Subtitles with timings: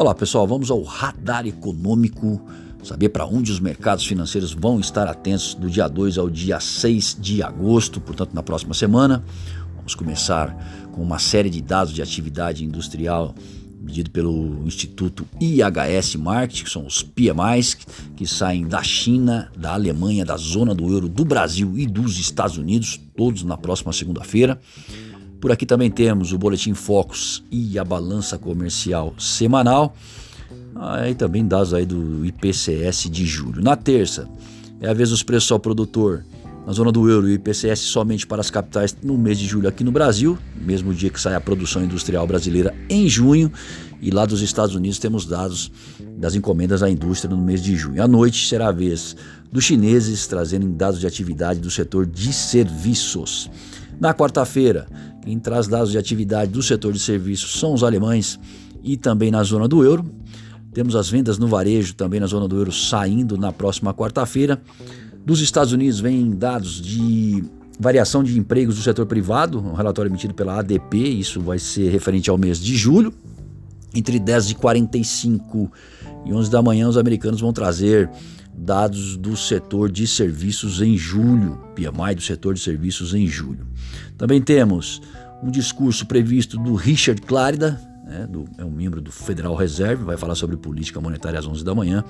[0.00, 2.40] Olá pessoal, vamos ao radar econômico,
[2.82, 7.18] saber para onde os mercados financeiros vão estar atentos do dia 2 ao dia 6
[7.20, 9.22] de agosto, portanto na próxima semana.
[9.76, 13.34] Vamos começar com uma série de dados de atividade industrial
[13.78, 17.76] medido pelo Instituto IHS Market, que são os PMIs,
[18.16, 22.56] que saem da China, da Alemanha, da zona do euro, do Brasil e dos Estados
[22.56, 24.58] Unidos, todos na próxima segunda-feira.
[25.40, 29.96] Por aqui também temos o Boletim Focus e a Balança Comercial Semanal.
[30.76, 33.62] Aí também dados aí do IPCS de julho.
[33.62, 34.28] Na terça,
[34.80, 36.24] é a vez dos preços ao produtor
[36.66, 39.82] na zona do euro e IPCS somente para as capitais no mês de julho aqui
[39.82, 43.50] no Brasil, mesmo dia que sai a produção industrial brasileira em junho.
[44.02, 45.70] E lá dos Estados Unidos temos dados
[46.16, 48.02] das encomendas à indústria no mês de junho.
[48.02, 49.16] À noite será a vez
[49.50, 53.50] dos chineses trazendo dados de atividade do setor de serviços.
[54.00, 54.86] Na quarta-feira,
[55.22, 58.38] quem traz dados de atividade do setor de serviços são os alemães
[58.82, 60.04] e também na zona do euro.
[60.72, 64.60] Temos as vendas no varejo também na zona do euro saindo na próxima quarta-feira.
[65.24, 67.44] Dos Estados Unidos vêm dados de
[67.78, 72.28] variação de empregos do setor privado, um relatório emitido pela ADP, isso vai ser referente
[72.28, 73.12] ao mês de julho.
[73.94, 75.72] Entre 10 e 45
[76.26, 78.08] e 11 da manhã, os americanos vão trazer
[78.60, 83.66] dados do setor de serviços em julho, PMI do setor de serviços em julho.
[84.18, 85.00] Também temos
[85.42, 90.16] um discurso previsto do Richard Clarida, né, do, é um membro do Federal Reserve, vai
[90.16, 92.04] falar sobre política monetária às 11 da manhã.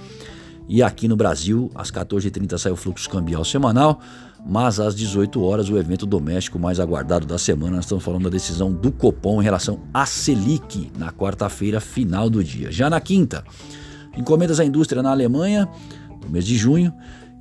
[0.68, 4.00] E aqui no Brasil, às 14h30 sai o fluxo cambial semanal,
[4.44, 8.30] mas às 18 horas o evento doméstico mais aguardado da semana, nós estamos falando da
[8.30, 12.72] decisão do Copom em relação à Selic, na quarta-feira, final do dia.
[12.72, 13.44] Já na quinta,
[14.16, 15.68] encomendas à indústria na Alemanha,
[16.22, 16.92] no mês de junho,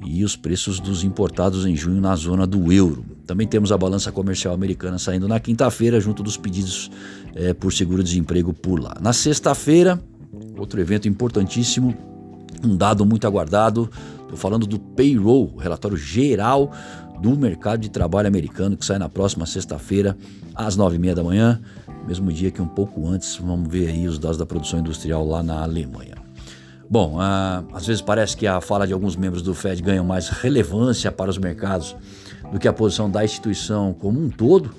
[0.05, 3.03] e os preços dos importados em junho na zona do euro.
[3.27, 6.89] Também temos a balança comercial americana saindo na quinta-feira, junto dos pedidos
[7.35, 8.95] é, por seguro-desemprego por lá.
[9.02, 10.02] Na sexta-feira,
[10.57, 11.94] outro evento importantíssimo,
[12.63, 13.89] um dado muito aguardado,
[14.22, 16.72] estou falando do payroll, relatório geral
[17.22, 20.18] do mercado de trabalho americano, que sai na próxima sexta-feira,
[20.56, 21.62] às nove e meia da manhã,
[22.07, 25.44] mesmo dia que um pouco antes, vamos ver aí os dados da produção industrial lá
[25.44, 26.16] na Alemanha.
[26.89, 27.17] Bom,
[27.72, 31.29] às vezes parece que a fala de alguns membros do Fed ganha mais relevância para
[31.29, 31.95] os mercados
[32.51, 34.72] do que a posição da instituição como um todo,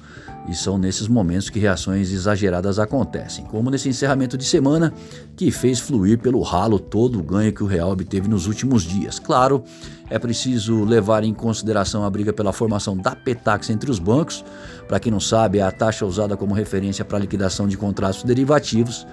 [0.49, 4.93] e são nesses momentos que reações exageradas acontecem, como nesse encerramento de semana
[5.37, 9.19] que fez fluir pelo ralo todo o ganho que o real obteve nos últimos dias.
[9.19, 9.63] Claro,
[10.09, 14.45] é preciso levar em consideração a briga pela formação da Petax entre os bancos.
[14.91, 18.25] Para quem não sabe, é a taxa usada como referência para a liquidação de contratos
[18.25, 19.07] derivativos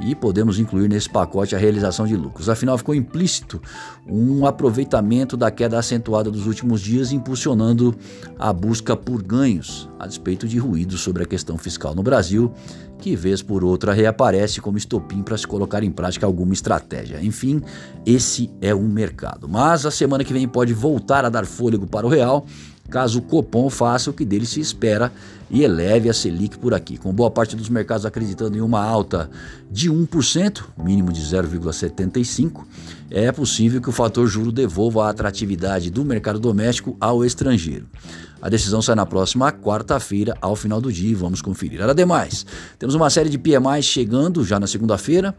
[0.00, 2.48] e podemos incluir nesse pacote a realização de lucros.
[2.48, 3.62] Afinal, ficou implícito
[4.08, 7.94] um aproveitamento da queda acentuada dos últimos dias, impulsionando
[8.40, 12.52] a busca por ganhos, a despeito de ruídos sobre a questão fiscal no Brasil,
[12.98, 17.22] que vez por outra reaparece como estopim para se colocar em prática alguma estratégia.
[17.22, 17.62] Enfim,
[18.04, 19.48] esse é um mercado.
[19.48, 22.44] Mas a semana que vem pode voltar a dar fôlego para o real
[22.90, 25.12] caso o Copom faça o que dele se espera
[25.50, 26.98] e eleve a Selic por aqui.
[26.98, 29.30] Com boa parte dos mercados acreditando em uma alta
[29.70, 32.62] de 1%, mínimo de 0,75%,
[33.10, 37.86] é possível que o fator juro devolva a atratividade do mercado doméstico ao estrangeiro.
[38.42, 41.80] A decisão sai na próxima quarta-feira, ao final do dia, e vamos conferir.
[41.80, 42.46] Era demais.
[42.78, 45.34] Temos uma série de PMIs chegando já na segunda-feira,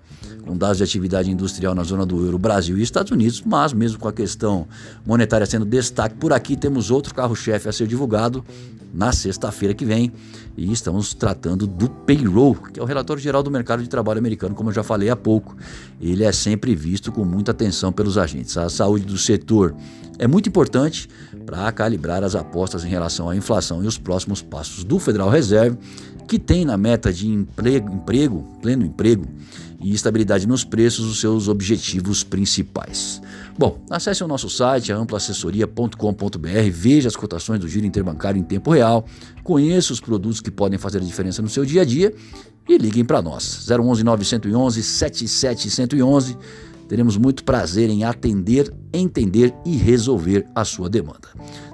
[0.46, 4.00] com dados de atividade industrial na zona do euro, Brasil e Estados Unidos, mas mesmo
[4.00, 4.68] com a questão
[5.06, 8.46] monetária sendo destaque por aqui, temos outro carro-chefe a ser divulgado
[8.94, 10.12] na sexta-feira que vem,
[10.58, 14.54] e estamos tratando do payroll, que é o relatório geral do mercado de trabalho americano,
[14.54, 15.56] como eu já falei há pouco.
[16.00, 18.58] Ele é sempre visto com muita atenção pelos agentes.
[18.58, 19.74] A saúde do setor
[20.20, 21.08] é muito importante
[21.46, 25.78] para calibrar as apostas em relação à inflação e os próximos passos do Federal Reserve,
[26.28, 29.26] que tem na meta de emprego, emprego pleno emprego
[29.84, 33.22] e estabilidade nos preços os seus objetivos principais.
[33.58, 39.06] Bom, acesse o nosso site, amplaassessoria.com.br, veja as cotações do giro interbancário em tempo real,
[39.44, 42.14] conheça os produtos que podem fazer a diferença no seu dia a dia
[42.68, 43.68] e liguem para nós.
[43.70, 46.38] 011 911 77111.
[46.88, 51.30] Teremos muito prazer em atender, entender e resolver a sua demanda.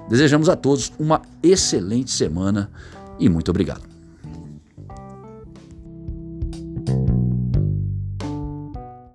[0.08, 2.70] Desejamos a todos uma excelente semana
[3.18, 3.97] e muito obrigado.